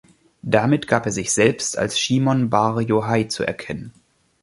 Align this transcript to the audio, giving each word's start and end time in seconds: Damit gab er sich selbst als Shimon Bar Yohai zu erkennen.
Damit 0.41 0.87
gab 0.87 1.05
er 1.05 1.11
sich 1.11 1.31
selbst 1.31 1.77
als 1.77 1.99
Shimon 1.99 2.49
Bar 2.49 2.81
Yohai 2.81 3.25
zu 3.25 3.43
erkennen. 3.43 3.93